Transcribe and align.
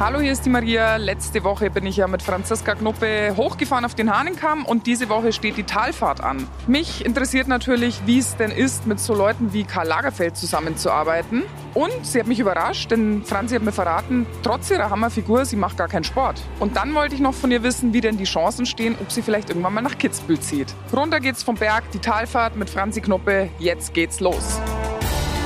Hallo, 0.00 0.20
hier 0.20 0.30
ist 0.30 0.46
die 0.46 0.50
Maria. 0.50 0.94
Letzte 0.94 1.42
Woche 1.42 1.70
bin 1.70 1.84
ich 1.84 1.96
ja 1.96 2.06
mit 2.06 2.22
Franziska 2.22 2.76
Knuppe 2.76 3.34
hochgefahren 3.36 3.84
auf 3.84 3.96
den 3.96 4.16
Hahnenkamm 4.16 4.64
und 4.64 4.86
diese 4.86 5.08
Woche 5.08 5.32
steht 5.32 5.56
die 5.56 5.64
Talfahrt 5.64 6.20
an. 6.22 6.46
Mich 6.68 7.04
interessiert 7.04 7.48
natürlich, 7.48 8.02
wie 8.06 8.20
es 8.20 8.36
denn 8.36 8.52
ist, 8.52 8.86
mit 8.86 9.00
so 9.00 9.12
Leuten 9.12 9.52
wie 9.52 9.64
Karl 9.64 9.88
Lagerfeld 9.88 10.36
zusammenzuarbeiten. 10.36 11.42
Und 11.74 12.06
sie 12.06 12.20
hat 12.20 12.28
mich 12.28 12.38
überrascht, 12.38 12.92
denn 12.92 13.24
Franzi 13.24 13.56
hat 13.56 13.64
mir 13.64 13.72
verraten, 13.72 14.24
trotz 14.44 14.70
ihrer 14.70 14.88
Hammerfigur, 14.88 15.44
sie 15.44 15.56
macht 15.56 15.76
gar 15.76 15.88
keinen 15.88 16.04
Sport. 16.04 16.40
Und 16.60 16.76
dann 16.76 16.94
wollte 16.94 17.16
ich 17.16 17.20
noch 17.20 17.34
von 17.34 17.50
ihr 17.50 17.64
wissen, 17.64 17.92
wie 17.92 18.00
denn 18.00 18.16
die 18.16 18.24
Chancen 18.24 18.66
stehen, 18.66 18.94
ob 19.00 19.10
sie 19.10 19.22
vielleicht 19.22 19.48
irgendwann 19.48 19.74
mal 19.74 19.80
nach 19.80 19.98
Kitzbühel 19.98 20.38
zieht. 20.38 20.72
Runter 20.94 21.18
geht's 21.18 21.42
vom 21.42 21.56
Berg, 21.56 21.90
die 21.90 21.98
Talfahrt 21.98 22.54
mit 22.54 22.70
Franzi 22.70 23.00
Knuppe. 23.00 23.50
Jetzt 23.58 23.94
geht's 23.94 24.20
los. 24.20 24.60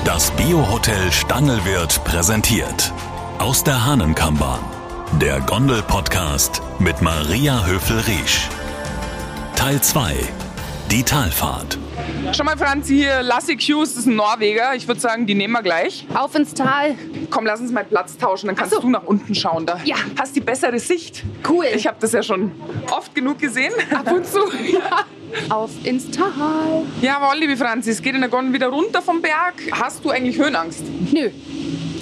Das 0.05 0.31
Biohotel 0.33 1.11
Stangelwirt 1.11 2.05
präsentiert 2.05 2.93
aus 3.43 3.65
der 3.65 3.85
Hahnenkammbahn. 3.85 4.61
Der 5.21 5.41
Gondel-Podcast 5.41 6.63
mit 6.79 7.03
Maria 7.03 7.67
Höfel-Riesch. 7.67 8.49
Teil 9.57 9.81
2. 9.83 10.15
Die 10.93 11.03
Talfahrt. 11.03 11.77
Schau 12.33 12.45
mal, 12.45 12.57
Franzi, 12.57 12.95
hier 12.95 13.23
Lassie 13.25 13.57
Hughes, 13.59 13.97
ist 13.97 14.07
ein 14.07 14.15
Norweger. 14.15 14.77
Ich 14.77 14.87
würde 14.87 15.01
sagen, 15.01 15.27
die 15.27 15.35
nehmen 15.35 15.53
wir 15.55 15.63
gleich. 15.63 16.07
Auf 16.15 16.37
ins 16.37 16.55
Tal. 16.55 16.95
Komm, 17.31 17.45
lass 17.45 17.59
uns 17.61 17.73
mal 17.73 17.85
Platz 17.85 18.17
tauschen, 18.17 18.47
dann 18.47 18.55
kannst 18.55 18.75
so. 18.75 18.81
du 18.81 18.89
nach 18.89 19.03
unten 19.03 19.35
schauen. 19.35 19.67
Da 19.67 19.79
Ja. 19.85 19.97
hast 20.19 20.37
die 20.37 20.41
bessere 20.41 20.79
Sicht. 20.79 21.25
Cool. 21.49 21.67
Ich 21.75 21.89
habe 21.89 21.97
das 22.01 22.13
ja 22.13 22.23
schon 22.23 22.53
oft 22.93 23.13
genug 23.13 23.39
gesehen. 23.41 23.73
Ab 23.93 24.11
und 24.13 24.25
zu. 24.25 24.39
Ja. 24.73 25.05
Auf 25.49 25.71
ins 25.83 26.11
Tal. 26.11 26.83
Jawohl, 27.01 27.39
liebe 27.41 27.57
Franzi, 27.57 27.91
es 27.91 28.03
geht 28.03 28.15
in 28.15 28.21
der 28.21 28.29
Gondel 28.29 28.53
wieder 28.53 28.69
runter 28.69 29.01
vom 29.01 29.21
Berg. 29.23 29.55
Hast 29.73 30.05
du 30.05 30.11
eigentlich 30.11 30.37
Höhenangst? 30.39 30.83
Nö. 31.11 31.31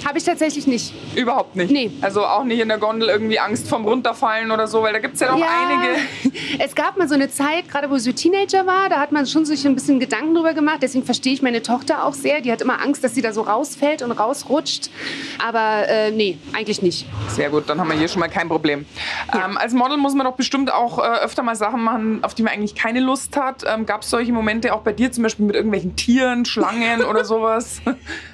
Habe 0.05 0.17
ich 0.17 0.23
tatsächlich 0.23 0.67
nicht. 0.67 0.93
Überhaupt 1.15 1.55
nicht. 1.55 1.71
Nee. 1.71 1.91
Also 2.01 2.25
auch 2.25 2.43
nicht 2.43 2.59
in 2.59 2.67
der 2.67 2.77
Gondel 2.77 3.09
irgendwie 3.09 3.39
Angst 3.39 3.67
vorm 3.67 3.85
Runterfallen 3.85 4.51
oder 4.51 4.67
so, 4.67 4.81
weil 4.81 4.93
da 4.93 4.99
gibt 4.99 5.15
es 5.15 5.19
ja 5.19 5.31
noch 5.31 5.41
einige. 5.41 5.99
Es 6.59 6.75
gab 6.75 6.97
mal 6.97 7.07
so 7.07 7.15
eine 7.15 7.29
Zeit, 7.29 7.69
gerade 7.69 7.89
wo 7.89 7.97
sie 7.97 8.13
Teenager 8.13 8.65
war, 8.65 8.89
da 8.89 8.99
hat 8.99 9.11
man 9.11 9.25
schon 9.25 9.45
sich 9.45 9.65
ein 9.65 9.73
bisschen 9.73 9.99
Gedanken 9.99 10.35
drüber 10.35 10.53
gemacht. 10.53 10.79
Deswegen 10.81 11.03
verstehe 11.03 11.33
ich 11.33 11.41
meine 11.41 11.61
Tochter 11.61 12.05
auch 12.05 12.13
sehr. 12.13 12.41
Die 12.41 12.51
hat 12.51 12.61
immer 12.61 12.81
Angst, 12.81 13.03
dass 13.03 13.15
sie 13.15 13.21
da 13.21 13.33
so 13.33 13.41
rausfällt 13.41 14.01
und 14.01 14.11
rausrutscht. 14.11 14.89
Aber 15.43 15.87
äh, 15.87 16.11
nee, 16.11 16.37
eigentlich 16.53 16.81
nicht. 16.81 17.07
Sehr 17.29 17.49
gut, 17.49 17.69
dann 17.69 17.79
haben 17.79 17.89
wir 17.89 17.97
hier 17.97 18.07
schon 18.07 18.19
mal 18.19 18.27
kein 18.27 18.47
Problem. 18.47 18.85
Ja. 19.33 19.45
Ähm, 19.45 19.57
als 19.57 19.73
Model 19.73 19.97
muss 19.97 20.13
man 20.13 20.25
doch 20.25 20.35
bestimmt 20.35 20.73
auch 20.73 20.99
äh, 20.99 21.23
öfter 21.23 21.43
mal 21.43 21.55
Sachen 21.55 21.83
machen, 21.83 22.23
auf 22.23 22.33
die 22.35 22.43
man 22.43 22.53
eigentlich 22.53 22.75
keine 22.75 22.99
Lust 22.99 23.37
hat. 23.37 23.63
Ähm, 23.67 23.85
Gab 23.85 24.01
es 24.01 24.09
solche 24.09 24.33
Momente 24.33 24.73
auch 24.73 24.81
bei 24.81 24.93
dir, 24.93 25.11
zum 25.11 25.23
Beispiel 25.23 25.45
mit 25.45 25.55
irgendwelchen 25.55 25.95
Tieren, 25.95 26.45
Schlangen 26.45 27.03
oder 27.03 27.25
sowas? 27.31 27.81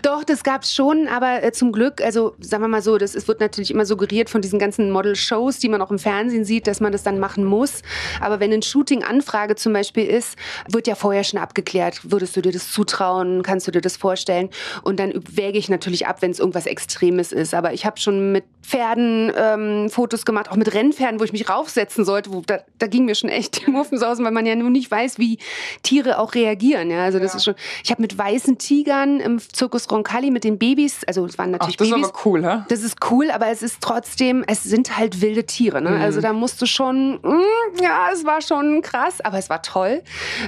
Doch, 0.02 0.24
das 0.24 0.44
gab 0.44 0.64
es 0.64 0.74
schon, 0.74 1.08
aber 1.08 1.44
äh, 1.44 1.52
zum 1.58 1.72
Glück, 1.72 2.02
also 2.02 2.36
sagen 2.40 2.64
wir 2.64 2.68
mal 2.68 2.82
so, 2.82 2.98
das 2.98 3.16
es 3.16 3.28
wird 3.28 3.40
natürlich 3.40 3.72
immer 3.72 3.86
suggeriert 3.86 4.30
von 4.30 4.42
diesen 4.42 4.60
ganzen 4.60 4.92
Model-Shows, 4.92 5.60
die 5.60 5.70
man 5.70 5.82
auch 5.82 5.92
im 5.92 6.00
Fernsehen 6.00 6.46
sieht, 6.46 6.68
dass 6.68 6.80
man 6.80 6.92
das 6.92 7.04
dann 7.04 7.20
machen 7.20 7.44
muss. 7.44 7.82
Aber 8.22 8.40
wenn 8.40 8.54
ein 8.54 8.62
Shooting-Anfrage 8.62 9.56
zum 9.56 9.74
Beispiel 9.74 10.06
ist, 10.06 10.38
wird 10.70 10.88
ja 10.88 10.96
vorher 10.96 11.24
schon 11.24 11.40
abgeklärt, 11.40 12.00
würdest 12.12 12.36
du 12.38 12.42
dir 12.42 12.52
das 12.52 12.72
zutrauen, 12.72 13.44
kannst 13.44 13.68
du 13.68 13.72
dir 13.72 13.82
das 13.82 13.98
vorstellen? 13.98 14.50
Und 14.84 15.00
dann 15.00 15.14
wäge 15.30 15.58
ich 15.58 15.68
natürlich 15.70 16.08
ab, 16.08 16.22
wenn 16.22 16.32
es 16.32 16.40
irgendwas 16.40 16.66
Extremes 16.68 17.32
ist. 17.32 17.54
Aber 17.54 17.74
ich 17.74 17.86
habe 17.86 18.00
schon 18.00 18.32
mit 18.32 18.44
Pferden 18.62 19.32
ähm, 19.36 19.90
Fotos 19.90 20.26
gemacht, 20.26 20.52
auch 20.52 20.56
mit 20.58 20.74
Rennpferden, 20.74 21.20
wo 21.20 21.24
ich 21.24 21.32
mich 21.32 21.50
raufsetzen 21.50 22.06
sollte. 22.06 22.32
Wo, 22.32 22.42
da, 22.46 22.60
da 22.80 22.88
ging 22.88 23.06
mir 23.06 23.16
schon 23.16 23.30
echt 23.30 23.66
die 23.66 23.72
Muffen 23.72 24.02
aus, 24.04 24.20
weil 24.22 24.32
man 24.32 24.46
ja 24.46 24.56
nur 24.56 24.70
nicht 24.70 24.92
weiß, 24.92 25.18
wie 25.20 25.40
Tiere 25.84 26.20
auch 26.20 26.36
reagieren. 26.36 26.92
Ja, 26.92 27.04
also 27.04 27.20
das 27.20 27.34
Ja. 27.34 27.38
ist 27.38 27.44
schon. 27.46 27.56
Ich 27.84 27.92
habe 27.92 28.02
mit 28.02 28.18
weißen 28.18 28.58
Tigern 28.58 29.20
im 29.20 29.40
Zirkus 29.40 29.90
Roncalli 29.90 30.32
mit 30.32 30.44
den 30.44 30.58
Babys, 30.58 31.04
also 31.06 31.26
es 31.26 31.38
waren 31.38 31.47
Ach, 31.48 31.60
natürlich 31.60 31.78
das 31.78 31.88
ist 31.88 31.94
Babys. 31.94 32.10
aber 32.10 32.20
cool, 32.26 32.46
hä? 32.46 32.60
Das 32.70 32.82
ist 32.84 32.98
cool, 33.12 33.32
aber 33.32 33.48
es 33.48 33.62
ist 33.64 33.78
trotzdem, 33.82 34.44
es 34.48 34.64
sind 34.64 34.98
halt 34.98 35.22
wilde 35.22 35.46
Tiere. 35.46 35.82
Ne? 35.82 35.90
Also 36.00 36.22
da 36.22 36.34
musst 36.34 36.62
du 36.62 36.66
schon, 36.66 37.16
mm, 37.22 37.82
ja, 37.82 38.10
es 38.14 38.26
war 38.26 38.42
schon 38.42 38.82
krass, 38.82 39.22
aber 39.22 39.38
es 39.38 39.50
war 39.50 39.62
toll. 39.62 40.02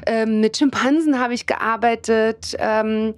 Ähm, 0.06 0.41
mit 0.41 0.58
Schimpansen 0.58 1.19
habe 1.19 1.34
ich 1.34 1.46
gearbeitet. 1.46 2.56
Ähm, 2.59 3.13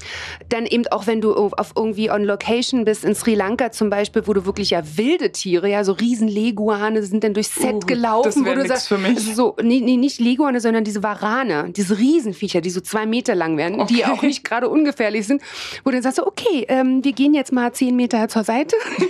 dann 0.49 0.65
eben 0.65 0.85
auch, 0.87 1.07
wenn 1.07 1.21
du 1.21 1.33
auf 1.33 1.71
irgendwie 1.75 2.11
on 2.11 2.23
Location 2.23 2.85
bist, 2.85 3.03
in 3.03 3.15
Sri 3.15 3.35
Lanka 3.35 3.71
zum 3.71 3.89
Beispiel, 3.89 4.23
wo 4.27 4.33
du 4.33 4.45
wirklich 4.45 4.69
ja 4.71 4.81
wilde 4.95 5.31
Tiere, 5.31 5.69
ja, 5.69 5.83
so 5.83 5.93
riesen 5.93 6.27
Leguane 6.27 7.01
sind 7.03 7.23
dann 7.23 7.33
durchs 7.33 7.55
Set 7.55 7.71
Uh, 7.71 7.79
gelaufen. 7.79 8.23
das 8.25 8.35
wär 8.43 8.51
wo 8.51 8.55
du 8.55 8.61
nix 8.63 8.67
sagst, 8.69 8.87
für 8.89 8.97
mich. 8.97 9.17
also 9.17 9.33
so, 9.33 9.55
nee, 9.63 9.79
nee, 9.81 9.97
nicht 9.97 10.19
Leguane, 10.19 10.59
sondern 10.59 10.83
diese 10.83 11.03
Warane, 11.03 11.71
diese 11.71 11.97
Riesenviecher, 11.97 12.61
die 12.61 12.69
so 12.69 12.81
zwei 12.81 13.05
Meter 13.05 13.33
lang 13.35 13.57
werden, 13.57 13.85
die 13.87 14.01
Okay. 14.03 14.11
auch 14.11 14.21
nicht 14.21 14.43
gerade 14.43 14.67
ungefährlich 14.69 15.25
sind, 15.27 15.41
wo 15.83 15.89
du 15.89 15.95
dann 15.97 16.03
sagst, 16.03 16.17
so, 16.17 16.27
okay, 16.27 16.65
ähm, 16.67 17.03
wir 17.03 17.13
gehen 17.13 17.33
jetzt 17.33 17.51
mal 17.51 17.70
zehn 17.73 17.95
Meter 17.95 18.27
zur 18.27 18.43
Seite. 18.43 18.75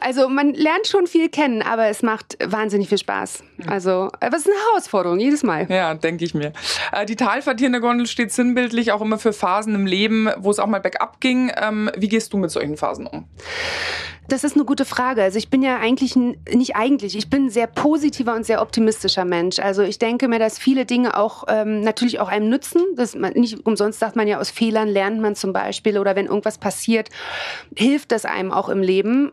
Also 0.00 0.28
man 0.28 0.54
lernt 0.54 0.86
schon 0.86 1.06
viel 1.06 1.28
kennen, 1.28 1.62
aber 1.62 1.86
es 1.86 2.02
macht 2.02 2.36
wahnsinnig 2.44 2.88
viel 2.88 2.98
Spaß. 2.98 3.42
Also, 3.66 4.10
es 4.20 4.34
ist 4.34 4.46
eine 4.46 4.56
Herausforderung, 4.68 5.18
jedes 5.18 5.42
Mal. 5.42 5.66
Ja, 5.70 5.94
denke 5.94 6.24
ich 6.24 6.34
mir. 6.34 6.52
Äh, 6.92 7.06
die 7.06 7.16
der 7.16 7.80
Gondel 7.80 8.06
steht 8.06 8.32
sinnbildlich 8.32 8.92
auch 8.92 9.00
immer 9.00 9.18
für 9.18 9.32
Phasen 9.32 9.74
im 9.74 9.86
Leben, 9.86 10.28
wo 10.38 10.50
es 10.50 10.58
auch 10.58 10.66
mal 10.66 10.80
bergab 10.80 11.20
ging. 11.20 11.52
Ähm, 11.56 11.90
wie 11.96 12.08
gehst 12.08 12.32
du 12.32 12.38
mit 12.38 12.50
solchen 12.50 12.76
Phasen 12.76 13.06
um? 13.06 13.24
Das 14.28 14.44
ist 14.44 14.54
eine 14.54 14.64
gute 14.64 14.84
Frage. 14.84 15.22
Also 15.22 15.36
ich 15.36 15.50
bin 15.50 15.62
ja 15.62 15.78
eigentlich, 15.78 16.14
nicht 16.16 16.76
eigentlich, 16.76 17.16
ich 17.16 17.28
bin 17.28 17.46
ein 17.46 17.50
sehr 17.50 17.66
positiver 17.66 18.34
und 18.34 18.46
sehr 18.46 18.62
optimistischer 18.62 19.24
Mensch. 19.24 19.58
Also 19.58 19.82
ich 19.82 19.98
denke 19.98 20.28
mir, 20.28 20.38
dass 20.38 20.58
viele 20.58 20.86
Dinge 20.86 21.16
auch 21.18 21.44
ähm, 21.48 21.80
natürlich 21.80 22.20
auch 22.20 22.28
einem 22.28 22.48
nützen. 22.48 22.82
Das 22.94 23.14
man, 23.14 23.32
nicht 23.32 23.66
umsonst 23.66 23.98
sagt 23.98 24.16
man 24.16 24.28
ja, 24.28 24.38
aus 24.38 24.50
Fehlern 24.50 24.88
lernt 24.88 25.20
man 25.20 25.34
zum 25.34 25.52
Beispiel 25.52 25.98
oder 25.98 26.14
wenn 26.14 26.26
irgendwas 26.26 26.58
passiert, 26.58 27.08
hilft 27.76 28.12
das 28.12 28.24
einem 28.24 28.52
auch 28.52 28.68
im 28.68 28.80
Leben. 28.80 29.32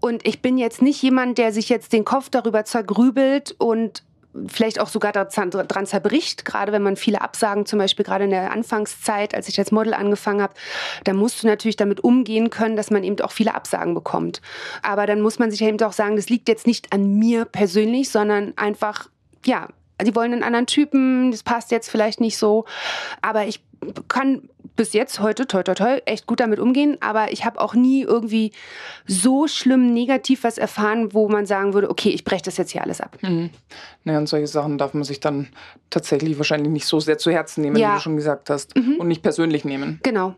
Und 0.00 0.26
ich 0.26 0.40
bin 0.40 0.56
jetzt 0.56 0.80
nicht 0.80 1.02
jemand, 1.02 1.36
der 1.36 1.52
sich 1.52 1.68
jetzt 1.68 1.92
den 1.92 2.04
Kopf 2.04 2.30
darüber 2.30 2.64
zergrübelt 2.64 3.54
und 3.58 4.02
vielleicht 4.46 4.80
auch 4.80 4.88
sogar 4.88 5.12
dran 5.12 5.86
zerbricht, 5.86 6.44
gerade 6.44 6.72
wenn 6.72 6.82
man 6.82 6.96
viele 6.96 7.20
Absagen, 7.20 7.66
zum 7.66 7.78
Beispiel 7.78 8.04
gerade 8.04 8.24
in 8.24 8.30
der 8.30 8.52
Anfangszeit, 8.52 9.34
als 9.34 9.48
ich 9.48 9.58
als 9.58 9.72
Model 9.72 9.94
angefangen 9.94 10.40
habe, 10.40 10.54
da 11.04 11.12
musst 11.12 11.42
du 11.42 11.46
natürlich 11.46 11.76
damit 11.76 12.04
umgehen 12.04 12.50
können, 12.50 12.76
dass 12.76 12.90
man 12.90 13.02
eben 13.02 13.20
auch 13.20 13.32
viele 13.32 13.54
Absagen 13.54 13.94
bekommt. 13.94 14.40
Aber 14.82 15.06
dann 15.06 15.20
muss 15.20 15.38
man 15.38 15.50
sich 15.50 15.62
eben 15.62 15.80
auch 15.82 15.92
sagen, 15.92 16.16
das 16.16 16.28
liegt 16.28 16.48
jetzt 16.48 16.66
nicht 16.66 16.92
an 16.92 17.14
mir 17.14 17.44
persönlich, 17.44 18.10
sondern 18.10 18.52
einfach, 18.56 19.08
ja, 19.44 19.68
die 20.00 20.14
wollen 20.14 20.32
einen 20.32 20.42
anderen 20.42 20.66
Typen, 20.66 21.30
das 21.30 21.42
passt 21.42 21.70
jetzt 21.70 21.90
vielleicht 21.90 22.20
nicht 22.20 22.38
so, 22.38 22.64
aber 23.20 23.46
ich 23.46 23.60
kann 24.08 24.48
bis 24.76 24.92
jetzt 24.92 25.20
heute, 25.20 25.46
toi, 25.46 25.62
toi, 25.62 25.74
toi, 25.74 25.98
echt 26.06 26.26
gut 26.26 26.40
damit 26.40 26.58
umgehen. 26.58 26.96
Aber 27.00 27.32
ich 27.32 27.44
habe 27.44 27.60
auch 27.60 27.74
nie 27.74 28.02
irgendwie 28.02 28.52
so 29.06 29.46
schlimm 29.46 29.92
negativ 29.92 30.44
was 30.44 30.58
erfahren, 30.58 31.12
wo 31.12 31.28
man 31.28 31.44
sagen 31.46 31.74
würde, 31.74 31.90
okay, 31.90 32.10
ich 32.10 32.24
breche 32.24 32.42
das 32.44 32.56
jetzt 32.56 32.70
hier 32.70 32.82
alles 32.82 33.00
ab. 33.00 33.18
Naja, 34.04 34.18
und 34.18 34.28
solche 34.28 34.46
Sachen 34.46 34.78
darf 34.78 34.94
man 34.94 35.04
sich 35.04 35.20
dann 35.20 35.48
tatsächlich 35.90 36.38
wahrscheinlich 36.38 36.70
nicht 36.72 36.86
so 36.86 37.00
sehr 37.00 37.18
zu 37.18 37.30
Herzen 37.30 37.62
nehmen, 37.62 37.76
Ja. 37.76 37.90
wie 37.90 37.94
du 37.96 38.00
schon 38.00 38.16
gesagt 38.16 38.48
hast. 38.48 38.74
Und 38.76 39.08
nicht 39.08 39.22
persönlich 39.22 39.64
nehmen. 39.64 39.98
Genau. 40.02 40.34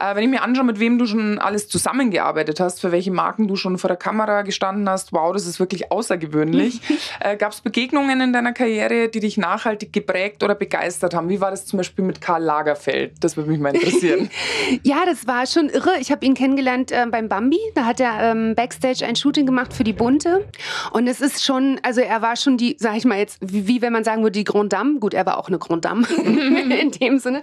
Äh, 0.00 0.14
wenn 0.14 0.24
ich 0.24 0.30
mir 0.30 0.42
anschaue, 0.42 0.64
mit 0.64 0.78
wem 0.80 0.98
du 0.98 1.06
schon 1.06 1.38
alles 1.38 1.68
zusammengearbeitet 1.68 2.60
hast, 2.60 2.80
für 2.80 2.92
welche 2.92 3.10
Marken 3.10 3.48
du 3.48 3.56
schon 3.56 3.76
vor 3.76 3.88
der 3.88 3.96
Kamera 3.96 4.42
gestanden 4.42 4.88
hast, 4.88 5.12
wow, 5.12 5.32
das 5.32 5.46
ist 5.46 5.58
wirklich 5.60 5.90
außergewöhnlich. 5.90 6.80
äh, 7.20 7.36
Gab 7.36 7.52
es 7.52 7.60
Begegnungen 7.60 8.20
in 8.20 8.32
deiner 8.32 8.52
Karriere, 8.52 9.08
die 9.08 9.20
dich 9.20 9.36
nachhaltig 9.36 9.92
geprägt 9.92 10.42
oder 10.42 10.54
begeistert 10.54 11.14
haben? 11.14 11.28
Wie 11.28 11.40
war 11.40 11.50
das 11.50 11.66
zum 11.66 11.76
Beispiel 11.78 12.04
mit 12.04 12.20
Karl 12.20 12.42
Lagerfeld? 12.74 13.12
Das 13.20 13.36
würde 13.36 13.50
mich 13.50 13.60
mal 13.60 13.74
interessieren. 13.74 14.30
Ja, 14.82 15.04
das 15.06 15.26
war 15.26 15.46
schon 15.46 15.68
irre. 15.68 15.92
Ich 16.00 16.10
habe 16.10 16.24
ihn 16.24 16.34
kennengelernt 16.34 16.90
äh, 16.90 17.06
beim 17.10 17.28
Bambi. 17.28 17.58
Da 17.74 17.84
hat 17.84 18.00
er 18.00 18.30
ähm, 18.30 18.54
Backstage 18.54 19.04
ein 19.06 19.14
Shooting 19.14 19.46
gemacht 19.46 19.72
für 19.72 19.84
die 19.84 19.92
Bunte. 19.92 20.48
Und 20.92 21.06
es 21.06 21.20
ist 21.20 21.44
schon, 21.44 21.78
also 21.82 22.00
er 22.00 22.22
war 22.22 22.36
schon 22.36 22.56
die, 22.56 22.76
sag 22.78 22.96
ich 22.96 23.04
mal 23.04 23.18
jetzt, 23.18 23.38
wie, 23.40 23.66
wie 23.68 23.82
wenn 23.82 23.92
man 23.92 24.04
sagen 24.04 24.22
würde, 24.22 24.38
die 24.38 24.44
Grand 24.44 24.72
Dame. 24.72 24.98
Gut, 24.98 25.14
er 25.14 25.26
war 25.26 25.38
auch 25.38 25.48
eine 25.48 25.58
Grand 25.58 25.84
Dame 25.84 26.06
in 26.16 26.90
dem 26.90 27.18
Sinne. 27.18 27.42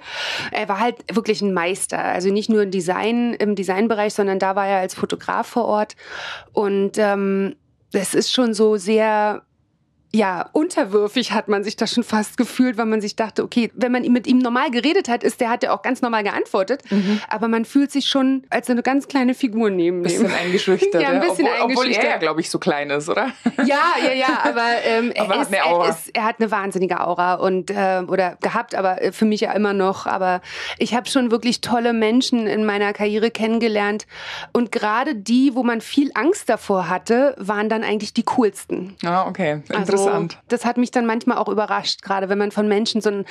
Er 0.52 0.68
war 0.68 0.80
halt 0.80 0.98
wirklich 1.14 1.42
ein 1.42 1.54
Meister. 1.54 2.00
Also 2.00 2.32
nicht 2.32 2.50
nur 2.50 2.64
im 2.64 2.72
Design, 2.72 3.34
im 3.34 3.56
Designbereich, 3.56 4.14
sondern 4.14 4.40
da 4.40 4.56
war 4.56 4.68
er 4.68 4.80
als 4.80 4.96
Fotograf 4.96 5.48
vor 5.48 5.66
Ort. 5.66 5.96
Und 6.54 6.98
ähm, 6.98 7.56
das 7.92 8.14
ist 8.14 8.32
schon 8.32 8.54
so 8.54 8.78
sehr 8.78 9.44
ja, 10.14 10.50
unterwürfig 10.52 11.32
hat 11.32 11.48
man 11.48 11.64
sich 11.64 11.76
da 11.78 11.88
schon 11.88 12.04
fast 12.04 12.36
gefühlt, 12.38 12.78
weil 12.78 12.86
man 12.86 13.00
sich 13.00 13.16
dachte, 13.16 13.44
okay, 13.44 13.72
wenn 13.76 13.92
man 13.94 14.04
mit 14.12 14.28
ihm 14.28 14.40
normal 14.40 14.70
geredet 14.72 15.08
hat, 15.08 15.24
ist 15.24 15.40
der 15.40 15.50
hat 15.50 15.64
ja 15.64 15.72
auch 15.74 15.82
ganz 15.82 16.02
normal 16.02 16.24
geantwortet, 16.24 16.82
aber 17.30 17.48
man 17.48 17.64
fühlt 17.66 17.92
sich 17.92 18.06
schon 18.08 18.44
als 18.50 18.70
eine 18.70 18.84
ganz 18.84 19.08
kleine 19.08 19.34
Figur 19.34 19.70
neben 19.70 20.00
Mhm. 20.00 20.04
Bisschen 20.04 20.26
ihm. 20.26 20.34
eingeschüchtert. 20.34 21.02
Ja, 21.02 21.10
ein 21.10 21.20
bisschen 21.22 21.48
obwohl, 21.48 21.72
obwohl 21.72 21.86
er 21.86 21.92
ja, 21.92 21.98
eingeschüchtert. 21.98 22.20
glaube 22.22 22.42
ich, 22.42 22.50
so 22.50 22.60
klein 22.60 22.90
ist, 22.90 23.08
oder? 23.10 23.28
Ja, 23.66 23.94
ja, 24.04 24.14
ja, 24.14 24.40
aber, 24.44 24.66
ähm, 24.84 25.14
Aber 25.18 25.34
er, 25.36 25.40
hat 25.40 25.48
ist. 25.50 25.54
Er, 25.54 25.90
ist, 25.90 26.10
er 26.16 26.24
hat 26.26 26.36
eine 26.40 26.52
wahnsinnige 26.52 27.00
Aura 27.00 27.36
und 27.36 27.70
äh, 27.72 28.02
oder 28.08 28.38
gehabt, 28.42 28.76
aber 28.76 29.02
äh, 29.02 29.12
für 29.12 29.26
mich 29.26 29.42
ja 29.42 29.52
immer 29.54 29.74
noch. 29.74 30.08
Aber 30.08 30.42
ich 30.78 30.94
habe 30.96 31.08
schon 31.10 31.32
wirklich 31.32 31.62
tolle 31.62 31.94
Menschen 31.94 32.48
in 32.48 32.66
meiner 32.66 32.92
Karriere 32.94 33.32
kennengelernt 33.32 34.08
und 34.52 34.72
gerade 34.72 35.16
die, 35.16 35.52
wo 35.56 35.64
man 35.64 35.80
viel 35.82 36.12
Angst 36.16 36.50
davor 36.50 36.90
hatte, 36.90 37.36
waren 37.38 37.70
dann 37.70 37.84
eigentlich 37.84 38.14
die 38.14 38.24
coolsten. 38.24 38.96
Ja, 39.04 39.26
okay. 39.28 39.62
Also, 39.70 40.01
Interessant. 40.02 40.38
Das 40.48 40.66
hat 40.66 40.78
mich 40.78 40.92
dann 40.92 41.06
manchmal 41.06 41.38
auch 41.38 41.48
überrascht, 41.48 42.02
gerade 42.02 42.30
wenn 42.30 42.38
man 42.38 42.52
von 42.52 42.68
Menschen 42.68 43.02
so 43.02 43.10
ein, 43.10 43.26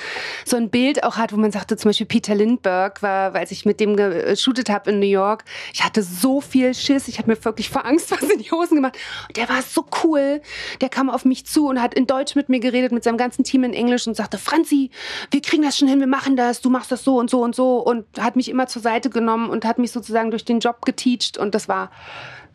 so 0.45 0.57
ein 0.57 0.71
Bild 0.71 1.05
auch 1.05 1.17
hat, 1.17 1.33
wo 1.33 1.37
man 1.37 1.53
sagte, 1.53 1.77
zum 1.77 1.91
Beispiel 1.91 2.07
Peter 2.07 2.35
Lindbergh 2.35 3.03
war, 3.03 3.35
als 3.35 3.51
ich 3.51 3.65
mit 3.65 3.81
dem 3.81 3.97
geshootet 3.97 4.71
habe 4.71 4.91
in 4.91 5.01
New 5.01 5.07
York, 5.07 5.45
ich 5.73 5.85
hatte 5.85 6.03
so 6.03 6.41
viel 6.41 6.75
Schiss, 6.75 7.09
ich 7.09 7.19
habe 7.19 7.31
mir 7.31 7.45
wirklich 7.45 7.71
vor 7.71 7.85
Angst 7.85 8.11
was 8.23 8.23
in 8.23 8.39
die 8.39 8.51
Hosen 8.51 8.77
gemacht. 8.77 8.97
Und 9.29 9.37
der 9.37 9.49
war 9.49 9.63
so 9.63 9.85
cool, 10.05 10.41
der 10.81 10.89
kam 10.89 11.11
auf 11.11 11.25
mich 11.25 11.47
zu 11.47 11.69
und 11.69 11.81
hat 11.81 11.95
in 11.95 12.07
Deutsch 12.07 12.35
mit 12.35 12.49
mir 12.49 12.61
geredet, 12.61 12.93
mit 12.93 13.05
seinem 13.05 13.19
ganzen 13.19 13.45
Team 13.45 13.65
in 13.65 13.75
Englisch 13.75 14.07
und 14.07 14.17
sagte, 14.17 14.39
Franzi, 14.39 14.91
wir 15.31 15.43
kriegen 15.43 15.63
das 15.63 15.79
schon 15.79 15.89
hin, 15.89 16.01
wir 16.01 16.07
machen 16.07 16.37
das, 16.37 16.61
du 16.61 16.71
machst 16.71 16.93
das 16.93 17.05
so 17.05 17.19
und 17.19 17.31
so 17.31 17.43
und 17.43 17.55
so 17.55 17.79
und 17.79 18.07
hat 18.19 18.37
mich 18.37 18.49
immer 18.49 18.67
zur 18.67 18.83
Seite 18.83 19.11
genommen 19.11 19.51
und 19.51 19.65
hat 19.65 19.79
mich 19.79 19.93
sozusagen 19.93 20.31
durch 20.31 20.45
den 20.45 20.61
Job 20.61 20.85
geteacht 20.85 21.39
und 21.39 21.55
das 21.55 21.69
war 21.69 21.91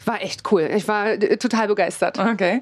war 0.04 0.22
echt 0.22 0.52
cool. 0.52 0.70
Ich 0.76 0.88
war 0.88 1.12
äh, 1.12 1.38
total 1.38 1.68
begeistert. 1.68 2.20
Okay. 2.20 2.62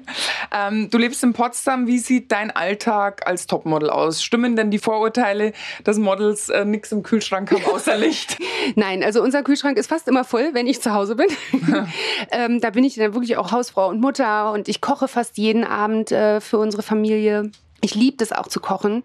Ähm, 0.52 0.88
du 0.90 0.98
lebst 0.98 1.22
in 1.24 1.32
Potsdam. 1.32 1.86
Wie 1.86 1.98
sieht 1.98 2.30
dein 2.32 2.50
Alltag 2.50 3.26
als 3.26 3.46
Topmodel 3.46 3.90
aus? 3.90 4.22
Stimmen 4.22 4.56
denn 4.56 4.70
die 4.70 4.78
Vorurteile, 4.78 5.52
dass 5.82 5.98
Models 5.98 6.48
äh, 6.48 6.64
nichts 6.64 6.92
im 6.92 7.02
Kühlschrank 7.02 7.50
haben 7.50 7.64
außer 7.66 7.96
Licht? 7.96 8.38
Nein, 8.76 9.02
also 9.02 9.22
unser 9.22 9.42
Kühlschrank 9.42 9.78
ist 9.78 9.88
fast 9.88 10.08
immer 10.08 10.24
voll, 10.24 10.50
wenn 10.52 10.66
ich 10.66 10.80
zu 10.80 10.92
Hause 10.92 11.16
bin. 11.16 11.28
ähm, 12.30 12.60
da 12.60 12.70
bin 12.70 12.84
ich 12.84 12.94
dann 12.94 13.14
wirklich 13.14 13.36
auch 13.36 13.52
Hausfrau 13.52 13.88
und 13.88 14.00
Mutter 14.00 14.52
und 14.52 14.68
ich 14.68 14.80
koche 14.80 15.08
fast 15.08 15.36
jeden 15.38 15.64
Abend 15.64 16.12
äh, 16.12 16.40
für 16.40 16.58
unsere 16.58 16.82
Familie. 16.82 17.50
Ich 17.84 17.94
liebe 17.94 18.16
das 18.16 18.32
auch 18.32 18.48
zu 18.48 18.60
kochen, 18.60 19.02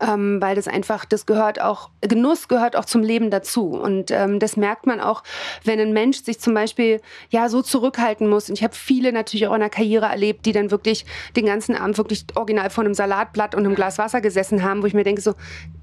ähm, 0.00 0.40
weil 0.40 0.56
das 0.56 0.66
einfach, 0.66 1.04
das 1.04 1.26
gehört 1.26 1.60
auch, 1.60 1.90
Genuss 2.00 2.48
gehört 2.48 2.76
auch 2.76 2.86
zum 2.86 3.02
Leben 3.02 3.30
dazu. 3.30 3.66
Und 3.66 4.10
ähm, 4.10 4.38
das 4.38 4.56
merkt 4.56 4.86
man 4.86 5.00
auch, 5.00 5.22
wenn 5.64 5.78
ein 5.78 5.92
Mensch 5.92 6.22
sich 6.22 6.40
zum 6.40 6.54
Beispiel 6.54 7.02
ja 7.28 7.50
so 7.50 7.60
zurückhalten 7.60 8.26
muss. 8.26 8.48
Und 8.48 8.54
ich 8.54 8.64
habe 8.64 8.74
viele 8.74 9.12
natürlich 9.12 9.46
auch 9.48 9.52
in 9.52 9.60
der 9.60 9.68
Karriere 9.68 10.06
erlebt, 10.06 10.46
die 10.46 10.52
dann 10.52 10.70
wirklich 10.70 11.04
den 11.36 11.44
ganzen 11.44 11.76
Abend 11.76 11.98
wirklich 11.98 12.24
original 12.34 12.70
vor 12.70 12.84
einem 12.84 12.94
Salatblatt 12.94 13.54
und 13.54 13.66
einem 13.66 13.74
Glas 13.74 13.98
Wasser 13.98 14.22
gesessen 14.22 14.62
haben, 14.62 14.80
wo 14.80 14.86
ich 14.86 14.94
mir 14.94 15.04
denke, 15.04 15.20
so, 15.20 15.34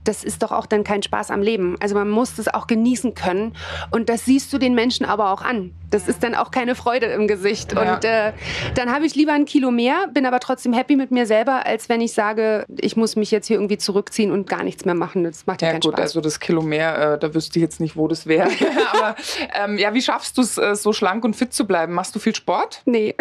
das 0.09 0.23
ist 0.23 0.41
doch 0.41 0.51
auch 0.51 0.65
dann 0.65 0.83
kein 0.83 1.03
Spaß 1.03 1.29
am 1.29 1.43
Leben. 1.43 1.77
Also 1.79 1.93
man 1.93 2.09
muss 2.09 2.35
das 2.35 2.47
auch 2.47 2.65
genießen 2.65 3.13
können. 3.13 3.53
Und 3.91 4.09
das 4.09 4.25
siehst 4.25 4.51
du 4.51 4.57
den 4.57 4.73
Menschen 4.73 5.05
aber 5.05 5.31
auch 5.31 5.43
an. 5.43 5.71
Das 5.91 6.07
ist 6.07 6.23
dann 6.23 6.35
auch 6.35 6.51
keine 6.51 6.75
Freude 6.75 7.07
im 7.07 7.27
Gesicht. 7.27 7.73
Ja. 7.73 7.95
Und 7.95 8.05
äh, 8.05 8.33
dann 8.75 8.91
habe 8.91 9.05
ich 9.05 9.15
lieber 9.15 9.33
ein 9.33 9.45
Kilo 9.45 9.71
mehr, 9.71 10.07
bin 10.13 10.25
aber 10.25 10.39
trotzdem 10.39 10.73
happy 10.73 10.95
mit 10.95 11.11
mir 11.11 11.25
selber, 11.25 11.65
als 11.65 11.89
wenn 11.89 12.01
ich 12.01 12.13
sage, 12.13 12.65
ich 12.79 12.95
muss 12.95 13.15
mich 13.15 13.31
jetzt 13.31 13.47
hier 13.47 13.57
irgendwie 13.57 13.77
zurückziehen 13.77 14.31
und 14.31 14.47
gar 14.47 14.63
nichts 14.63 14.85
mehr 14.85 14.95
machen. 14.95 15.23
Das 15.23 15.45
macht 15.47 15.61
ja, 15.61 15.67
ja 15.67 15.71
keinen 15.73 15.81
gut, 15.81 15.93
Spaß. 15.93 16.01
Also 16.01 16.21
das 16.21 16.39
Kilo 16.39 16.61
mehr, 16.61 17.13
äh, 17.13 17.19
da 17.19 17.33
wüsste 17.33 17.59
ich 17.59 17.63
jetzt 17.63 17.79
nicht, 17.79 17.95
wo 17.95 18.07
das 18.07 18.27
wäre. 18.27 18.49
aber 18.93 19.15
ähm, 19.53 19.77
ja, 19.77 19.93
wie 19.93 20.01
schaffst 20.01 20.37
du 20.37 20.41
es, 20.41 20.57
äh, 20.57 20.75
so 20.75 20.93
schlank 20.93 21.23
und 21.23 21.35
fit 21.35 21.53
zu 21.53 21.65
bleiben? 21.65 21.93
Machst 21.93 22.15
du 22.15 22.19
viel 22.19 22.35
Sport? 22.35 22.81
Nee. 22.85 23.15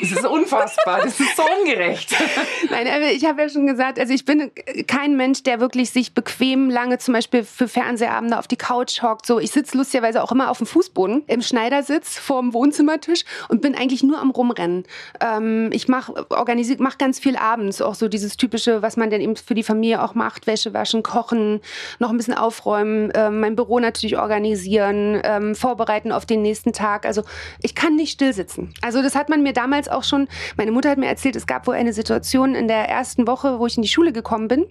Das 0.00 0.12
ist 0.12 0.26
unfassbar. 0.26 1.02
Das 1.02 1.18
ist 1.18 1.36
so 1.36 1.42
ungerecht. 1.60 2.14
Nein, 2.70 2.86
ich 3.14 3.24
habe 3.24 3.42
ja 3.42 3.48
schon 3.48 3.66
gesagt, 3.66 3.98
also 3.98 4.12
ich 4.12 4.24
bin 4.24 4.50
kein 4.86 5.16
Mensch, 5.16 5.42
der 5.42 5.60
wirklich 5.60 5.90
sich 5.90 6.14
bequem 6.14 6.31
lange 6.40 6.98
zum 6.98 7.14
Beispiel 7.14 7.44
für 7.44 7.68
Fernsehabende 7.68 8.38
auf 8.38 8.46
die 8.46 8.56
Couch 8.56 9.02
hockt. 9.02 9.26
So, 9.26 9.38
ich 9.38 9.50
sitze 9.50 9.76
lustigerweise 9.76 10.22
auch 10.22 10.32
immer 10.32 10.50
auf 10.50 10.58
dem 10.58 10.66
Fußboden 10.66 11.24
im 11.26 11.42
Schneidersitz 11.42 12.18
vor 12.18 12.40
dem 12.40 12.52
Wohnzimmertisch 12.52 13.24
und 13.48 13.62
bin 13.62 13.74
eigentlich 13.74 14.02
nur 14.02 14.18
am 14.18 14.30
Rumrennen. 14.30 14.84
Ähm, 15.20 15.70
ich 15.72 15.88
mache 15.88 16.26
mach 16.78 16.98
ganz 16.98 17.18
viel 17.18 17.36
abends, 17.36 17.80
auch 17.80 17.94
so 17.94 18.08
dieses 18.08 18.36
typische, 18.36 18.82
was 18.82 18.96
man 18.96 19.10
denn 19.10 19.20
eben 19.20 19.36
für 19.36 19.54
die 19.54 19.62
Familie 19.62 20.02
auch 20.02 20.14
macht, 20.14 20.46
Wäsche 20.46 20.74
waschen, 20.74 21.02
kochen, 21.02 21.60
noch 21.98 22.10
ein 22.10 22.16
bisschen 22.16 22.34
aufräumen, 22.34 23.10
äh, 23.10 23.30
mein 23.30 23.56
Büro 23.56 23.78
natürlich 23.78 24.18
organisieren, 24.18 25.20
ähm, 25.24 25.54
vorbereiten 25.54 26.12
auf 26.12 26.26
den 26.26 26.42
nächsten 26.42 26.72
Tag. 26.72 27.06
Also 27.06 27.22
ich 27.62 27.74
kann 27.74 27.96
nicht 27.96 28.12
still 28.12 28.32
sitzen. 28.32 28.72
Also 28.82 29.02
das 29.02 29.14
hat 29.14 29.28
man 29.28 29.42
mir 29.42 29.52
damals 29.52 29.88
auch 29.88 30.04
schon, 30.04 30.28
meine 30.56 30.72
Mutter 30.72 30.90
hat 30.90 30.98
mir 30.98 31.06
erzählt, 31.06 31.36
es 31.36 31.46
gab 31.46 31.66
wohl 31.66 31.74
eine 31.74 31.92
Situation 31.92 32.54
in 32.54 32.68
der 32.68 32.88
ersten 32.88 33.26
Woche, 33.26 33.58
wo 33.58 33.66
ich 33.66 33.76
in 33.76 33.82
die 33.82 33.88
Schule 33.88 34.12
gekommen 34.12 34.48
bin. 34.48 34.66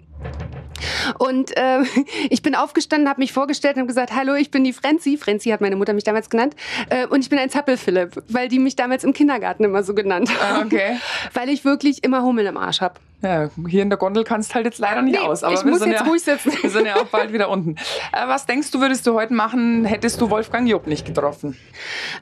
Und 1.17 1.55
äh, 1.57 1.79
ich 2.29 2.41
bin 2.41 2.55
aufgestanden, 2.55 3.09
habe 3.09 3.21
mich 3.21 3.33
vorgestellt 3.33 3.77
und 3.77 3.87
gesagt, 3.87 4.13
hallo, 4.13 4.35
ich 4.35 4.51
bin 4.51 4.63
die 4.63 4.73
Frenzi. 4.73 5.17
Frenzi 5.17 5.49
hat 5.49 5.61
meine 5.61 5.75
Mutter 5.75 5.93
mich 5.93 6.03
damals 6.03 6.29
genannt. 6.29 6.55
Äh, 6.89 7.07
und 7.07 7.21
ich 7.21 7.29
bin 7.29 7.39
ein 7.39 7.49
Zappelphilipp, 7.49 8.23
weil 8.27 8.47
die 8.47 8.59
mich 8.59 8.75
damals 8.75 9.03
im 9.03 9.13
Kindergarten 9.13 9.63
immer 9.63 9.83
so 9.83 9.93
genannt 9.93 10.29
ah, 10.39 10.57
haben. 10.57 10.67
Okay. 10.67 10.97
weil 11.33 11.49
ich 11.49 11.65
wirklich 11.65 12.03
immer 12.03 12.23
Hummel 12.23 12.45
im 12.45 12.57
Arsch 12.57 12.81
habe. 12.81 12.95
Ja, 13.23 13.49
hier 13.67 13.83
in 13.83 13.89
der 13.89 13.97
Gondel 13.97 14.23
kannst 14.23 14.51
du 14.51 14.55
halt 14.55 14.65
jetzt 14.65 14.79
leider 14.79 15.01
nicht 15.01 15.19
nee, 15.19 15.25
aus. 15.25 15.43
Aber 15.43 15.53
ich 15.53 15.63
muss 15.63 15.85
jetzt 15.85 16.01
ja, 16.01 16.07
ruhig 16.07 16.23
sitzen. 16.23 16.51
Wir 16.61 16.69
sind 16.69 16.85
ja 16.87 16.95
auch 16.95 17.05
bald 17.05 17.31
wieder 17.33 17.49
unten. 17.49 17.75
Äh, 18.11 18.27
was 18.27 18.45
denkst 18.47 18.71
du, 18.71 18.79
würdest 18.79 19.05
du 19.05 19.13
heute 19.13 19.33
machen, 19.33 19.85
hättest 19.85 20.19
du 20.21 20.29
Wolfgang 20.29 20.67
Job 20.67 20.87
nicht 20.87 21.05
getroffen? 21.05 21.57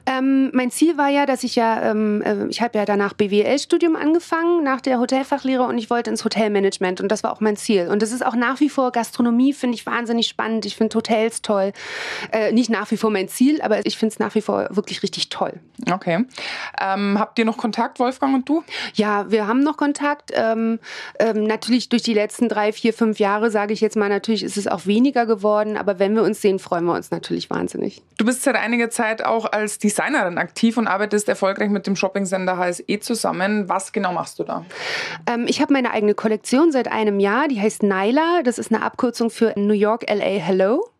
Ähm, 0.04 0.50
mein 0.52 0.70
Ziel 0.70 0.98
war 0.98 1.08
ja, 1.08 1.24
dass 1.24 1.42
ich 1.42 1.56
ja, 1.56 1.90
ähm, 1.90 2.22
äh, 2.22 2.46
ich 2.48 2.60
habe 2.60 2.78
ja 2.78 2.84
danach 2.84 3.14
BWL-Studium 3.14 3.96
angefangen, 3.96 4.62
nach 4.62 4.80
der 4.80 4.98
Hotelfachlehre 4.98 5.62
und 5.62 5.78
ich 5.78 5.88
wollte 5.88 6.10
ins 6.10 6.24
Hotelmanagement 6.24 7.00
und 7.00 7.08
das 7.08 7.22
war 7.22 7.32
auch 7.32 7.40
mein 7.40 7.56
Ziel. 7.56 7.88
Und 7.88 8.02
das 8.02 8.12
ist 8.12 8.24
auch 8.24 8.34
nach 8.34 8.60
wie 8.60 8.68
vor 8.68 8.92
Gastronomie, 8.92 9.52
finde 9.54 9.76
ich 9.76 9.86
wahnsinnig 9.86 10.28
spannend. 10.28 10.66
Ich 10.66 10.76
finde 10.76 10.94
Hotels 10.96 11.40
toll. 11.40 11.72
Äh, 12.30 12.52
nicht 12.52 12.68
nach 12.68 12.90
wie 12.90 12.96
vor 12.96 13.10
mein 13.10 13.28
Ziel, 13.28 13.62
aber 13.62 13.86
ich 13.86 13.96
finde 13.96 14.12
es 14.12 14.18
nach 14.18 14.34
wie 14.34 14.42
vor 14.42 14.68
wirklich 14.70 15.02
richtig 15.02 15.30
toll. 15.30 15.54
Okay. 15.90 16.26
Ähm, 16.80 17.18
habt 17.18 17.38
ihr 17.38 17.44
noch 17.46 17.56
Kontakt, 17.56 17.98
Wolfgang 17.98 18.34
und 18.34 18.48
du? 18.48 18.62
Ja, 18.94 19.30
wir 19.30 19.46
haben 19.46 19.60
noch 19.60 19.76
Kontakt. 19.76 20.30
Ähm, 20.34 20.78
ähm, 21.18 21.44
natürlich 21.44 21.88
durch 21.88 22.02
die 22.02 22.14
letzten 22.14 22.48
drei, 22.48 22.72
vier, 22.72 22.92
fünf 22.92 23.18
Jahre, 23.18 23.50
sage 23.50 23.72
ich 23.72 23.80
jetzt 23.80 23.96
mal, 23.96 24.08
natürlich 24.08 24.42
ist 24.42 24.56
es 24.56 24.66
auch 24.66 24.86
weniger 24.86 25.26
geworden. 25.26 25.76
Aber 25.76 25.98
wenn 25.98 26.14
wir 26.14 26.22
uns 26.22 26.40
sehen, 26.40 26.58
freuen 26.58 26.84
wir 26.84 26.94
uns 26.94 27.10
natürlich 27.10 27.50
wahnsinnig. 27.50 28.02
Du 28.18 28.24
bist 28.24 28.42
seit 28.42 28.56
einiger 28.56 28.90
Zeit 28.90 29.24
auch 29.24 29.50
als 29.50 29.78
Designerin 29.78 30.38
aktiv 30.38 30.76
und 30.76 30.86
arbeitest 30.86 31.28
erfolgreich 31.28 31.70
mit 31.70 31.86
dem 31.86 31.96
Shopping-Sender 31.96 32.56
HSE 32.56 33.00
zusammen. 33.00 33.68
Was 33.68 33.92
genau 33.92 34.12
machst 34.12 34.38
du 34.38 34.44
da? 34.44 34.64
Ähm, 35.26 35.46
ich 35.48 35.60
habe 35.60 35.72
meine 35.72 35.92
eigene 35.92 36.14
Kollektion 36.14 36.72
seit 36.72 36.90
einem 36.90 37.20
Jahr. 37.20 37.48
Die 37.48 37.60
heißt 37.60 37.82
Nyla. 37.82 38.42
Das 38.44 38.58
ist 38.58 38.72
eine 38.72 38.82
Abkürzung 38.82 39.30
für 39.30 39.52
New 39.56 39.74
York, 39.74 40.04
LA, 40.08 40.38
Hello. 40.38 40.90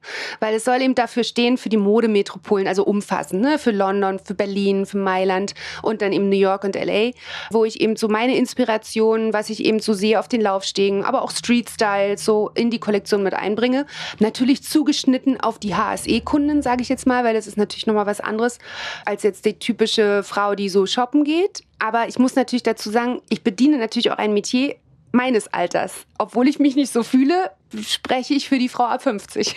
Weil 0.40 0.54
es 0.54 0.64
soll 0.64 0.80
eben 0.82 0.94
dafür 0.94 1.24
stehen, 1.24 1.58
für 1.58 1.68
die 1.68 1.76
Modemetropolen, 1.76 2.66
also 2.66 2.84
umfassend, 2.84 3.42
ne? 3.42 3.58
für 3.58 3.70
London, 3.70 4.18
für 4.18 4.34
Berlin, 4.34 4.86
für 4.86 4.98
Mailand 4.98 5.54
und 5.82 6.02
dann 6.02 6.12
eben 6.12 6.28
New 6.28 6.36
York 6.36 6.64
und 6.64 6.74
LA, 6.74 7.10
wo 7.50 7.64
ich 7.64 7.80
eben 7.80 7.96
so 7.96 8.08
meine 8.08 8.36
Inspirationen, 8.36 9.32
was 9.32 9.50
ich 9.50 9.64
eben 9.64 9.80
so 9.80 9.92
sehe 9.92 10.18
auf 10.18 10.28
den 10.28 10.40
Laufstegen, 10.40 11.04
aber 11.04 11.22
auch 11.22 11.30
Street-Style 11.30 12.18
so 12.18 12.50
in 12.54 12.70
die 12.70 12.78
Kollektion 12.78 13.22
mit 13.22 13.34
einbringe. 13.34 13.86
Natürlich 14.18 14.62
zugeschnitten 14.62 15.40
auf 15.40 15.58
die 15.58 15.74
HSE-Kunden, 15.74 16.62
sage 16.62 16.82
ich 16.82 16.88
jetzt 16.88 17.06
mal, 17.06 17.24
weil 17.24 17.34
das 17.34 17.46
ist 17.46 17.56
natürlich 17.56 17.86
nochmal 17.86 18.06
was 18.06 18.20
anderes 18.20 18.58
als 19.04 19.22
jetzt 19.22 19.44
die 19.44 19.58
typische 19.58 20.22
Frau, 20.22 20.54
die 20.54 20.68
so 20.68 20.86
shoppen 20.86 21.24
geht. 21.24 21.62
Aber 21.78 22.08
ich 22.08 22.18
muss 22.18 22.34
natürlich 22.34 22.62
dazu 22.62 22.90
sagen, 22.90 23.20
ich 23.28 23.42
bediene 23.42 23.78
natürlich 23.78 24.10
auch 24.10 24.18
ein 24.18 24.34
Metier, 24.34 24.76
meines 25.12 25.52
Alters. 25.52 26.06
Obwohl 26.18 26.48
ich 26.48 26.58
mich 26.58 26.76
nicht 26.76 26.92
so 26.92 27.02
fühle, 27.02 27.50
spreche 27.86 28.34
ich 28.34 28.48
für 28.48 28.58
die 28.58 28.68
Frau 28.68 28.84
ab 28.84 29.02
50. 29.02 29.56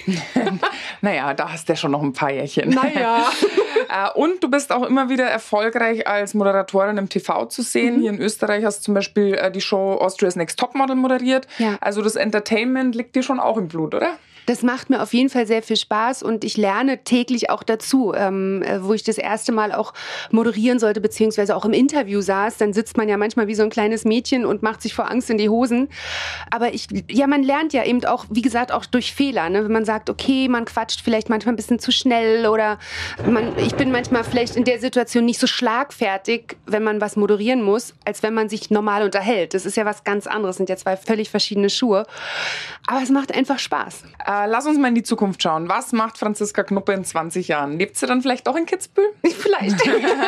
naja, 1.02 1.34
da 1.34 1.52
hast 1.52 1.68
du 1.68 1.74
ja 1.74 1.78
schon 1.78 1.92
noch 1.92 2.02
ein 2.02 2.14
paar 2.14 2.32
Jährchen. 2.32 2.70
Naja. 2.70 3.26
Äh, 3.90 4.10
und 4.18 4.42
du 4.42 4.50
bist 4.50 4.72
auch 4.72 4.84
immer 4.84 5.10
wieder 5.10 5.26
erfolgreich 5.26 6.08
als 6.08 6.34
Moderatorin 6.34 6.98
im 6.98 7.10
TV 7.10 7.46
zu 7.48 7.62
sehen. 7.62 7.98
Mhm. 7.98 8.02
Hier 8.02 8.10
in 8.12 8.22
Österreich 8.22 8.64
hast 8.64 8.80
du 8.80 8.84
zum 8.86 8.94
Beispiel 8.94 9.34
äh, 9.34 9.52
die 9.52 9.60
Show 9.60 9.96
Austria's 9.96 10.38
Next 10.38 10.58
Topmodel 10.58 10.96
moderiert. 10.96 11.48
Ja. 11.58 11.78
Also 11.82 12.02
das 12.02 12.16
Entertainment 12.16 12.96
liegt 12.96 13.16
dir 13.16 13.24
schon 13.24 13.42
auch 13.42 13.58
im 13.58 13.68
Blut, 13.68 13.94
oder? 13.94 14.18
Das 14.46 14.62
macht 14.62 14.90
mir 14.90 15.02
auf 15.02 15.14
jeden 15.14 15.30
Fall 15.30 15.48
sehr 15.48 15.64
viel 15.64 15.78
Spaß 15.78 16.22
und 16.22 16.44
ich 16.44 16.58
lerne 16.58 17.04
täglich 17.04 17.50
auch 17.50 17.64
dazu. 17.64 18.14
Ähm, 18.16 18.62
äh, 18.64 18.84
wo 18.84 18.94
ich 18.94 19.04
das 19.04 19.18
erste 19.18 19.52
Mal 19.52 19.72
auch 19.72 19.94
moderieren 20.32 20.80
sollte, 20.80 21.00
beziehungsweise 21.00 21.56
auch 21.56 21.66
im 21.66 21.74
Interview 21.74 22.22
saß, 22.22 22.58
dann 22.58 22.74
sitzt 22.74 22.98
man 22.98 23.08
ja 23.08 23.18
manchmal 23.18 23.48
wie 23.48 23.56
so 23.56 23.64
ein 23.64 23.70
kleines 23.70 24.04
Mädchen 24.04 24.46
und 24.46 24.62
macht 24.62 24.82
sich 24.82 24.94
vor 24.94 25.10
Angst 25.10 25.30
in 25.30 25.38
die 25.38 25.50
Hosen. 25.50 25.90
Aber 26.52 26.74
ich, 26.74 26.88
ja, 27.10 27.28
man 27.28 27.44
lernt 27.44 27.74
ja 27.74 27.86
eben 27.86 28.02
auch, 28.08 28.26
wie 28.30 28.42
gesagt, 28.42 28.72
auch 28.72 28.86
durch 28.86 29.14
Fehler. 29.14 29.50
Ne? 29.50 29.64
Wenn 29.64 29.72
man 29.72 29.86
sagt, 29.86 30.10
okay, 30.10 30.48
man 30.48 30.66
quatscht 30.66 31.02
vielleicht 31.02 31.30
manchmal 31.30 31.54
ein 31.54 31.58
bisschen 31.58 31.80
zu 31.80 31.92
schnell 31.92 32.48
oder 32.48 32.78
man, 33.26 33.58
ich 33.58 33.76
bin 33.76 33.92
manchmal 33.92 34.24
vielleicht 34.24 34.56
in 34.56 34.64
der 34.64 34.80
Situation 34.80 35.26
nicht 35.26 35.40
so 35.40 35.48
schlagfertig, 35.48 36.58
wenn 36.66 36.84
man 36.84 37.02
was 37.02 37.16
moderieren 37.16 37.62
muss, 37.62 37.94
als 38.06 38.24
wenn 38.24 38.34
man 38.34 38.50
sich 38.50 38.70
normal 38.70 39.04
unterhält. 39.04 39.54
Das 39.54 39.66
ist 39.66 39.78
ja 39.78 39.86
was 39.86 40.04
ganz 40.04 40.28
anderes, 40.28 40.58
sind 40.58 40.70
ja 40.70 40.78
zwei 40.78 40.98
völlig 40.98 41.30
verschiedene 41.30 41.70
Schuhe. 41.70 42.06
Aber 42.88 43.02
es 43.02 43.10
macht 43.10 43.34
einfach 43.34 43.60
Spaß. 43.60 44.04
Äh, 44.26 44.48
lass 44.48 44.66
uns 44.66 44.78
mal 44.78 44.90
in 44.90 44.96
die 44.96 45.04
Zukunft 45.04 45.42
schauen. 45.42 45.70
Was 45.70 45.94
macht 45.94 46.18
Franziska 46.18 46.64
Knuppe 46.64 46.94
in 46.94 47.06
20 47.06 47.48
Jahren? 47.48 47.78
Lebt 47.78 47.96
sie 47.96 48.06
dann 48.06 48.22
vielleicht 48.22 48.48
auch 48.48 48.56
in 48.56 48.66
Kitzbühel? 48.66 49.08
Vielleicht. 49.24 49.82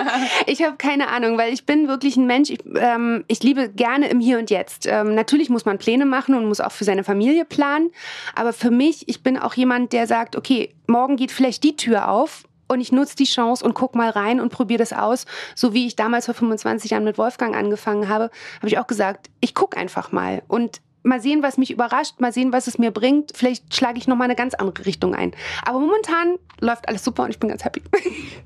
ich 0.45 0.63
habe 0.63 0.75
keine 0.77 1.07
Ahnung, 1.07 1.37
weil 1.37 1.53
ich 1.53 1.65
bin 1.65 1.87
wirklich 1.87 2.17
ein 2.17 2.27
Mensch. 2.27 2.49
Ich, 2.49 2.59
ähm, 2.75 3.23
ich 3.27 3.43
liebe 3.43 3.69
gerne 3.69 4.09
im 4.09 4.19
Hier 4.19 4.39
und 4.39 4.49
Jetzt. 4.49 4.87
Ähm, 4.87 5.15
natürlich 5.15 5.49
muss 5.49 5.65
man 5.65 5.77
Pläne 5.77 6.05
machen 6.05 6.35
und 6.35 6.45
muss 6.45 6.59
auch 6.59 6.71
für 6.71 6.83
seine 6.83 7.03
Familie 7.03 7.45
planen. 7.45 7.64
Aber 8.35 8.53
für 8.53 8.71
mich, 8.71 9.07
ich 9.07 9.23
bin 9.23 9.37
auch 9.37 9.53
jemand, 9.53 9.93
der 9.93 10.07
sagt, 10.07 10.35
okay, 10.35 10.75
morgen 10.87 11.15
geht 11.15 11.31
vielleicht 11.31 11.63
die 11.63 11.75
Tür 11.75 12.09
auf 12.09 12.43
und 12.67 12.81
ich 12.81 12.91
nutze 12.91 13.15
die 13.15 13.25
Chance 13.25 13.63
und 13.63 13.73
guck 13.73 13.95
mal 13.95 14.09
rein 14.09 14.39
und 14.39 14.49
probiere 14.49 14.79
das 14.79 14.93
aus. 14.93 15.25
So 15.55 15.73
wie 15.73 15.87
ich 15.87 15.95
damals 15.95 16.25
vor 16.25 16.33
25 16.33 16.91
Jahren 16.91 17.03
mit 17.03 17.17
Wolfgang 17.17 17.55
angefangen 17.55 18.09
habe, 18.09 18.31
habe 18.57 18.67
ich 18.67 18.79
auch 18.79 18.87
gesagt, 18.87 19.29
ich 19.39 19.53
gucke 19.53 19.77
einfach 19.77 20.11
mal. 20.11 20.43
Und 20.47 20.81
Mal 21.05 21.21
sehen, 21.21 21.43
was 21.43 21.57
mich 21.57 21.71
überrascht, 21.71 22.19
mal 22.19 22.33
sehen, 22.33 22.51
was 22.51 22.67
es 22.67 22.77
mir 22.77 22.91
bringt. 22.91 23.31
Vielleicht 23.35 23.75
schlage 23.75 23.97
ich 23.97 24.07
nochmal 24.07 24.25
eine 24.25 24.35
ganz 24.35 24.55
andere 24.55 24.85
Richtung 24.85 25.13
ein. 25.15 25.33
Aber 25.63 25.79
momentan 25.79 26.37
läuft 26.59 26.87
alles 26.87 27.03
super 27.03 27.23
und 27.23 27.29
ich 27.29 27.39
bin 27.39 27.49
ganz 27.49 27.63
happy. 27.63 27.81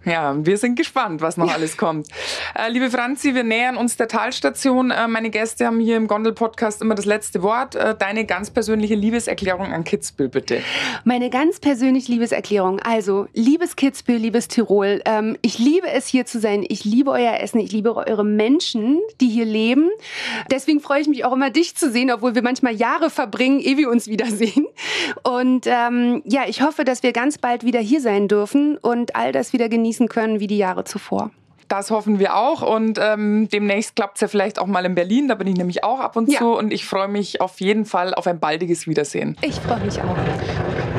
Ja, 0.06 0.34
wir 0.44 0.58
sind 0.58 0.76
gespannt, 0.76 1.22
was 1.22 1.38
noch 1.38 1.54
alles 1.54 1.78
kommt. 1.78 2.08
Äh, 2.56 2.70
liebe 2.72 2.90
Franzi, 2.90 3.36
wir 3.36 3.44
nähern 3.44 3.76
uns 3.76 3.98
der 3.98 4.08
Talstation. 4.08 4.92
Äh, 4.92 5.08
meine 5.08 5.30
Gäste 5.30 5.66
haben 5.66 5.80
hier 5.80 5.98
im 5.98 6.08
Gondel-Podcast 6.08 6.82
immer 6.82 6.96
das 6.96 7.06
letzte 7.06 7.44
Wort. 7.44 7.76
Äh, 7.76 7.96
deine 7.96 8.26
ganz 8.26 8.50
persönliche 8.50 8.96
Liebeserklärung 8.96 9.72
an 9.72 9.84
Kitzbühel, 9.84 10.30
bitte. 10.30 10.62
Meine 11.04 11.30
ganz 11.30 11.60
persönliche 11.60 12.12
Liebeserklärung. 12.12 12.80
Also, 12.80 13.28
liebes 13.34 13.76
Kitzbühel, 13.76 14.18
liebes 14.18 14.48
Tirol, 14.48 15.02
ähm, 15.06 15.38
ich 15.42 15.60
liebe 15.60 15.88
es 15.88 16.08
hier 16.08 16.26
zu 16.26 16.40
sein. 16.40 16.66
Ich 16.68 16.86
liebe 16.86 17.12
euer 17.12 17.40
Essen. 17.40 17.60
Ich 17.60 17.72
liebe 17.72 17.96
eure 17.96 18.24
Menschen, 18.24 19.00
die 19.22 19.30
hier 19.30 19.46
leben. 19.46 19.90
Deswegen 20.50 20.80
freue 20.80 21.02
ich 21.02 21.08
mich 21.08 21.26
auch 21.26 21.34
immer, 21.34 21.50
dich 21.50 21.76
zu 21.76 21.92
sehen, 21.92 22.10
obwohl 22.12 22.36
wir 22.36 22.42
manchmal 22.50 22.74
Jahre 22.74 23.12
verbringen, 23.12 23.60
ehe 23.60 23.78
wir 23.78 23.90
uns 23.90 24.08
wiedersehen. 24.08 24.66
Und 25.24 25.68
ähm, 25.68 26.24
ja, 26.26 26.44
ich 26.48 26.64
hoffe, 26.64 26.84
dass 26.84 27.04
wir 27.04 27.14
ganz 27.14 27.38
bald 27.38 27.64
wieder 27.64 27.80
hier 27.80 28.02
sein 28.02 28.28
dürfen 28.28 28.78
und 28.78 29.16
all 29.16 29.32
das 29.32 29.54
wieder 29.54 29.70
genießen 29.70 30.08
können 30.08 30.40
wie 30.40 30.48
die 30.48 30.58
Jahre 30.58 30.84
zuvor. 30.84 31.30
Das 31.70 31.92
hoffen 31.92 32.18
wir 32.18 32.36
auch 32.36 32.64
und 32.64 33.00
ähm, 33.00 33.48
demnächst 33.48 33.96
klappt 33.96 34.18
es 34.18 34.22
ja 34.22 34.28
vielleicht 34.28 34.58
auch 34.58 34.66
mal 34.66 34.86
in 34.86 34.96
Berlin. 34.96 35.28
Da 35.28 35.36
bin 35.36 35.48
ich 35.48 35.56
nämlich 35.56 35.84
auch 35.84 36.00
ab 36.00 36.16
und 36.16 36.32
ja. 36.32 36.40
zu 36.40 36.58
und 36.58 36.74
ich 36.74 36.84
freue 36.84 37.08
mich 37.08 37.42
auf 37.42 37.62
jeden 37.62 37.86
Fall 37.86 38.16
auf 38.16 38.26
ein 38.26 38.40
baldiges 38.40 38.88
Wiedersehen. 38.88 39.38
Ich 39.42 39.54
freue 39.60 39.80
mich 39.82 40.02
auch. 40.02 40.18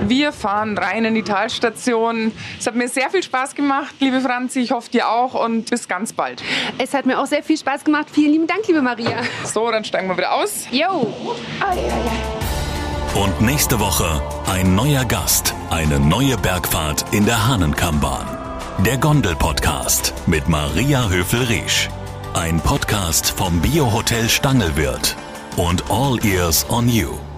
Wir 0.06 0.32
fahren 0.32 0.78
rein 0.78 1.04
in 1.04 1.16
die 1.16 1.24
Talstation. 1.24 2.30
Es 2.58 2.68
hat 2.68 2.76
mir 2.76 2.88
sehr 2.88 3.10
viel 3.10 3.24
Spaß 3.24 3.56
gemacht, 3.56 3.96
liebe 3.98 4.20
Franzi. 4.20 4.60
Ich 4.60 4.70
hoffe 4.70 4.90
dir 4.92 5.08
auch 5.10 5.34
und 5.34 5.70
bis 5.70 5.88
ganz 5.88 6.12
bald. 6.12 6.40
Es 6.78 6.94
hat 6.94 7.04
mir 7.04 7.18
auch 7.18 7.26
sehr 7.26 7.42
viel 7.42 7.58
Spaß 7.58 7.82
gemacht. 7.82 8.06
Vielen 8.10 8.30
lieben 8.30 8.46
Dank, 8.46 8.66
liebe 8.68 8.80
Maria. 8.80 9.22
So, 9.44 9.68
dann 9.72 9.84
steigen 9.84 10.06
wir 10.06 10.16
wieder 10.16 10.34
aus. 10.34 10.66
Jo. 10.70 11.12
Und 13.16 13.40
nächste 13.40 13.80
Woche 13.80 14.22
ein 14.48 14.76
neuer 14.76 15.04
Gast, 15.04 15.52
eine 15.70 15.98
neue 15.98 16.38
Bergfahrt 16.38 17.04
in 17.12 17.26
der 17.26 17.48
Hahnenkammbahn. 17.48 18.39
Der 18.86 18.96
Gondel-Podcast 18.96 20.14
mit 20.26 20.48
Maria 20.48 21.06
Höfel-Riesch. 21.06 21.90
Ein 22.32 22.60
Podcast 22.60 23.30
vom 23.30 23.60
Biohotel 23.60 24.26
Stangelwirt 24.26 25.16
und 25.56 25.84
All 25.90 26.24
Ears 26.24 26.64
on 26.70 26.88
You. 26.88 27.29